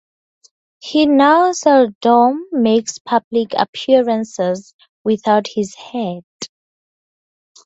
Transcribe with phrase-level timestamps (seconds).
[0.79, 6.23] He now seldom makes public appearances without his hat.